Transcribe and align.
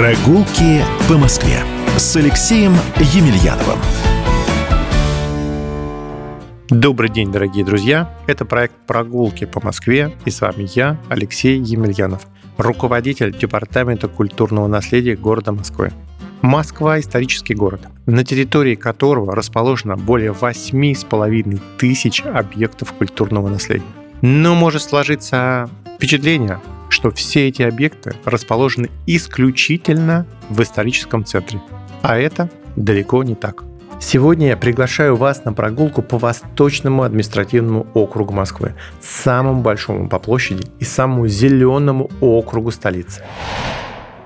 Прогулки 0.00 0.80
по 1.10 1.18
Москве 1.18 1.58
с 1.98 2.16
Алексеем 2.16 2.72
Емельяновым. 2.96 3.78
Добрый 6.70 7.10
день, 7.10 7.30
дорогие 7.30 7.66
друзья! 7.66 8.10
Это 8.26 8.46
проект 8.46 8.74
«Прогулки 8.86 9.44
по 9.44 9.62
Москве» 9.62 10.16
и 10.24 10.30
с 10.30 10.40
вами 10.40 10.66
я, 10.74 10.98
Алексей 11.10 11.60
Емельянов, 11.60 12.26
руководитель 12.56 13.36
Департамента 13.36 14.08
культурного 14.08 14.68
наследия 14.68 15.16
города 15.16 15.52
Москвы. 15.52 15.92
Москва– 16.40 16.98
исторический 17.00 17.52
город, 17.54 17.82
на 18.06 18.24
территории 18.24 18.76
которого 18.76 19.36
расположено 19.36 19.98
более 19.98 20.32
8,5 20.32 21.60
тысяч 21.76 22.22
объектов 22.22 22.94
культурного 22.94 23.50
наследия. 23.50 23.84
Но 24.22 24.54
может 24.54 24.80
сложиться 24.80 25.68
впечатление, 25.96 26.58
что 26.90 27.10
все 27.10 27.48
эти 27.48 27.62
объекты 27.62 28.14
расположены 28.24 28.90
исключительно 29.06 30.26
в 30.48 30.60
историческом 30.62 31.24
центре. 31.24 31.60
А 32.02 32.18
это 32.18 32.50
далеко 32.76 33.22
не 33.22 33.34
так. 33.34 33.64
Сегодня 34.00 34.48
я 34.48 34.56
приглашаю 34.56 35.14
вас 35.14 35.44
на 35.44 35.52
прогулку 35.52 36.00
по 36.00 36.16
Восточному 36.16 37.02
административному 37.02 37.86
округу 37.92 38.32
Москвы, 38.32 38.74
самому 39.00 39.60
большому 39.60 40.08
по 40.08 40.18
площади 40.18 40.64
и 40.78 40.84
самому 40.84 41.28
зеленому 41.28 42.10
округу 42.20 42.70
столицы. 42.70 43.22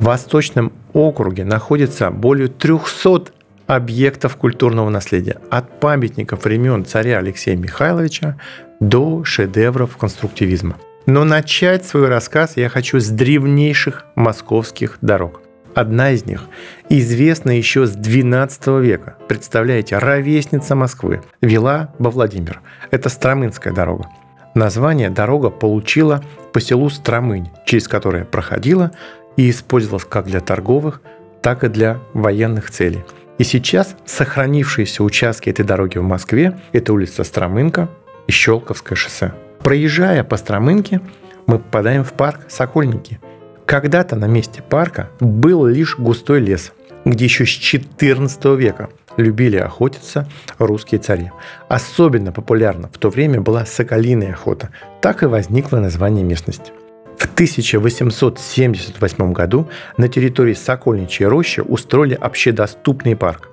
В 0.00 0.04
Восточном 0.06 0.72
округе 0.92 1.44
находится 1.44 2.10
более 2.10 2.48
300 2.48 3.26
объектов 3.68 4.36
культурного 4.36 4.90
наследия, 4.90 5.38
от 5.50 5.78
памятников 5.78 6.44
времен 6.44 6.84
царя 6.84 7.18
Алексея 7.18 7.56
Михайловича 7.56 8.36
до 8.80 9.24
шедевров 9.24 9.96
конструктивизма– 9.96 10.76
но 11.06 11.24
начать 11.24 11.84
свой 11.84 12.08
рассказ 12.08 12.56
я 12.56 12.68
хочу 12.68 13.00
с 13.00 13.08
древнейших 13.08 14.04
московских 14.14 14.98
дорог. 15.00 15.42
Одна 15.74 16.10
из 16.10 16.26
них 16.26 16.48
известна 16.88 17.56
еще 17.56 17.86
с 17.86 17.96
XII 17.96 18.80
века. 18.80 19.16
Представляете, 19.28 19.98
ровесница 19.98 20.74
Москвы 20.74 21.22
вела 21.40 21.94
во 21.98 22.10
Владимир. 22.10 22.60
Это 22.90 23.08
Стромынская 23.08 23.72
дорога. 23.72 24.08
Название 24.54 25.10
дорога 25.10 25.50
получила 25.50 26.24
по 26.52 26.60
селу 26.60 26.90
Стромынь, 26.90 27.50
через 27.66 27.86
которое 27.86 28.24
проходила 28.24 28.90
и 29.36 29.48
использовалась 29.48 30.04
как 30.04 30.26
для 30.26 30.40
торговых, 30.40 31.02
так 31.40 31.62
и 31.62 31.68
для 31.68 32.00
военных 32.14 32.70
целей. 32.70 33.04
И 33.38 33.44
сейчас 33.44 33.96
сохранившиеся 34.04 35.04
участки 35.04 35.48
этой 35.48 35.64
дороги 35.64 35.98
в 35.98 36.02
Москве– 36.02 36.60
это 36.72 36.92
улица 36.92 37.22
Стромынка 37.22 37.88
и 38.26 38.32
Щелковское 38.32 38.96
шоссе. 38.96 39.32
Проезжая 39.62 40.24
по 40.24 40.36
Стромынке, 40.38 41.00
мы 41.46 41.58
попадаем 41.58 42.02
в 42.02 42.14
парк 42.14 42.46
Сокольники. 42.48 43.20
Когда-то 43.66 44.16
на 44.16 44.24
месте 44.24 44.62
парка 44.62 45.10
был 45.20 45.66
лишь 45.66 45.98
густой 45.98 46.40
лес, 46.40 46.72
где 47.04 47.26
еще 47.26 47.44
с 47.44 47.50
XIV 47.50 48.56
века 48.56 48.88
любили 49.18 49.58
охотиться 49.58 50.26
русские 50.58 50.98
цари. 50.98 51.30
Особенно 51.68 52.32
популярна 52.32 52.88
в 52.90 52.96
то 52.98 53.10
время 53.10 53.42
была 53.42 53.66
соколиная 53.66 54.32
охота. 54.32 54.70
Так 55.02 55.22
и 55.22 55.26
возникло 55.26 55.76
название 55.78 56.24
местности. 56.24 56.72
В 57.18 57.24
1878 57.34 59.32
году 59.34 59.68
на 59.98 60.08
территории 60.08 60.54
Сокольничьей 60.54 61.28
рощи 61.28 61.60
устроили 61.60 62.14
общедоступный 62.14 63.14
парк. 63.14 63.50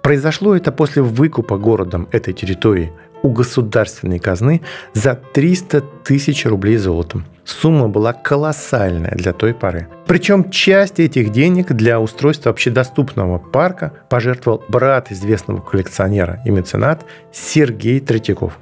Произошло 0.00 0.56
это 0.56 0.72
после 0.72 1.02
выкупа 1.02 1.58
городом 1.58 2.08
этой 2.12 2.32
территории 2.32 2.92
у 3.24 3.30
государственной 3.30 4.18
казны 4.18 4.60
за 4.92 5.14
300 5.14 5.80
тысяч 6.04 6.44
рублей 6.44 6.76
золотом. 6.76 7.24
Сумма 7.44 7.88
была 7.88 8.12
колоссальная 8.12 9.12
для 9.16 9.32
той 9.32 9.54
поры. 9.54 9.88
Причем 10.06 10.50
часть 10.50 11.00
этих 11.00 11.32
денег 11.32 11.72
для 11.72 12.00
устройства 12.00 12.50
общедоступного 12.50 13.38
парка 13.38 13.92
пожертвовал 14.10 14.62
брат 14.68 15.10
известного 15.10 15.60
коллекционера 15.60 16.40
и 16.44 16.50
меценат 16.50 17.04
Сергей 17.32 18.00
Третьяков. 18.00 18.58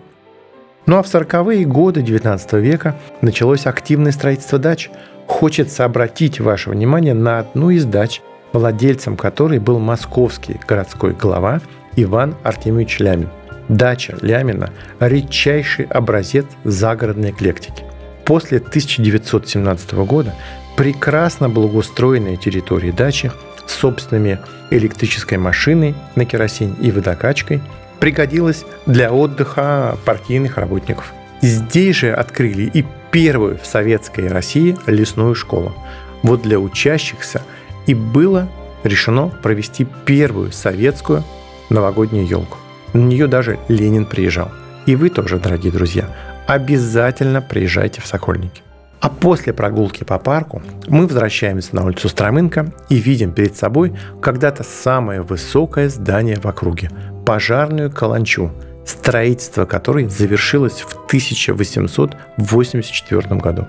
Ну 0.86 0.96
а 0.96 1.02
в 1.02 1.06
40-е 1.06 1.64
годы 1.64 2.02
19 2.02 2.52
века 2.54 2.96
началось 3.20 3.66
активное 3.66 4.12
строительство 4.12 4.58
дач. 4.58 4.90
Хочется 5.26 5.84
обратить 5.84 6.40
ваше 6.40 6.70
внимание 6.70 7.14
на 7.14 7.40
одну 7.40 7.70
из 7.70 7.84
дач, 7.84 8.20
владельцем 8.52 9.16
которой 9.16 9.58
был 9.58 9.80
московский 9.80 10.60
городской 10.68 11.14
глава 11.14 11.60
Иван 11.96 12.36
Артемьевич 12.44 13.00
Лямин– 13.00 13.28
Дача 13.72 14.18
Лямина– 14.20 14.70
редчайший 15.00 15.86
образец 15.86 16.44
загородной 16.62 17.30
эклектики. 17.30 17.84
После 18.26 18.58
1917 18.58 19.94
года 19.94 20.34
прекрасно 20.76 21.48
благоустроенные 21.48 22.36
территории 22.36 22.90
дачи 22.90 23.32
с 23.66 23.72
собственными 23.72 24.38
электрической 24.70 25.38
машиной 25.38 25.94
на 26.16 26.26
керосин 26.26 26.74
и 26.74 26.90
водокачкой 26.90 27.62
пригодилась 27.98 28.66
для 28.84 29.10
отдыха 29.10 29.96
партийных 30.04 30.58
работников. 30.58 31.10
Здесь 31.40 31.96
же 31.96 32.12
открыли 32.12 32.70
и 32.74 32.84
первую 33.10 33.56
в 33.58 33.64
советской 33.64 34.28
России 34.28 34.76
лесную 34.86 35.34
школу. 35.34 35.74
Вот 36.22 36.42
для 36.42 36.58
учащихся 36.58 37.40
и 37.86 37.94
было 37.94 38.48
решено 38.84 39.28
провести 39.28 39.86
первую 40.04 40.52
советскую 40.52 41.24
новогоднюю 41.70 42.26
елку. 42.26 42.58
На 42.92 43.00
нее 43.00 43.26
даже 43.26 43.58
Ленин 43.68 44.04
приезжал. 44.04 44.50
И 44.86 44.96
вы 44.96 45.10
тоже, 45.10 45.38
дорогие 45.38 45.72
друзья, 45.72 46.08
обязательно 46.46 47.40
приезжайте 47.40 48.00
в 48.00 48.06
Сокольники. 48.06 48.62
А 49.00 49.08
после 49.08 49.52
прогулки 49.52 50.04
по 50.04 50.18
парку 50.18 50.62
мы 50.86 51.06
возвращаемся 51.06 51.74
на 51.74 51.84
улицу 51.84 52.08
Стромынка 52.08 52.72
и 52.88 52.94
видим 52.96 53.32
перед 53.32 53.56
собой 53.56 53.94
когда-то 54.20 54.62
самое 54.62 55.22
высокое 55.22 55.88
здание 55.88 56.36
в 56.36 56.46
округе– 56.46 56.88
пожарную 57.26 57.90
каланчу, 57.90 58.52
строительство 58.86 59.64
которой 59.64 60.08
завершилось 60.08 60.82
в 60.82 61.06
1884 61.06 63.40
году. 63.40 63.66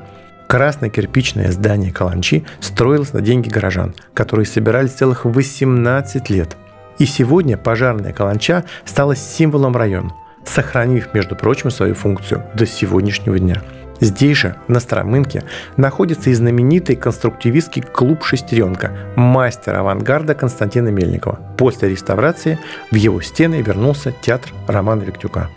Красно-кирпичное 0.47 1.51
здание 1.51 1.91
каланчи 1.91 2.45
строилось 2.59 3.13
на 3.13 3.21
деньги 3.21 3.49
горожан, 3.49 3.95
которые 4.13 4.45
собирались 4.45 4.91
целых 4.91 5.25
18 5.25 6.29
лет– 6.29 6.57
и 6.99 7.05
сегодня 7.05 7.57
пожарная 7.57 8.13
каланча 8.13 8.63
стала 8.85 9.15
символом 9.15 9.75
района, 9.75 10.11
сохранив, 10.45 11.13
между 11.13 11.35
прочим, 11.35 11.71
свою 11.71 11.95
функцию 11.95 12.43
до 12.53 12.65
сегодняшнего 12.65 13.39
дня. 13.39 13.61
Здесь 13.99 14.37
же, 14.37 14.55
на 14.67 14.79
Старомынке, 14.79 15.43
находится 15.77 16.29
и 16.29 16.33
знаменитый 16.33 16.95
конструктивистский 16.95 17.81
клуб 17.81 18.23
«Шестеренка» 18.23 18.91
мастера 19.15 19.79
авангарда 19.79 20.35
Константина 20.35 20.89
Мельникова. 20.89 21.39
После 21.57 21.89
реставрации 21.89 22.59
в 22.91 22.95
его 22.95 23.21
стены 23.21 23.61
вернулся 23.61 24.11
театр 24.11 24.51
Романа 24.67 25.03
Виктюка. 25.03 25.49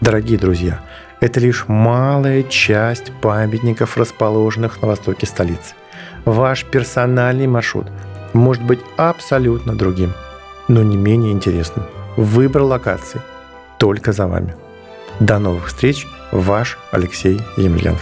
Дорогие 0.00 0.38
друзья, 0.38 0.80
это 1.20 1.38
лишь 1.40 1.68
малая 1.68 2.44
часть 2.44 3.12
памятников, 3.20 3.98
расположенных 3.98 4.80
на 4.80 4.88
востоке 4.88 5.26
столицы. 5.26 5.74
Ваш 6.24 6.64
персональный 6.64 7.46
маршрут 7.46 7.88
может 8.32 8.62
быть 8.62 8.80
абсолютно 8.96 9.74
другим– 9.74 10.14
но 10.72 10.82
не 10.82 10.96
менее 10.96 11.32
интересным. 11.32 11.84
Выбор 12.16 12.62
локаций 12.62 13.20
только 13.78 14.12
за 14.12 14.26
вами. 14.26 14.54
До 15.20 15.38
новых 15.38 15.68
встреч, 15.68 16.06
ваш 16.32 16.78
Алексей 16.90 17.40
Емельянов. 17.58 18.00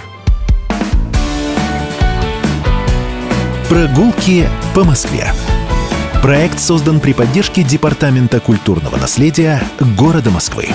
Прогулки 3.68 4.46
по 4.74 4.84
Москве. 4.84 5.26
Проект 6.22 6.60
создан 6.60 7.00
при 7.00 7.12
поддержке 7.12 7.64
Департамента 7.64 8.38
культурного 8.38 8.96
наследия 8.96 9.60
города 9.98 10.30
Москвы. 10.30 10.68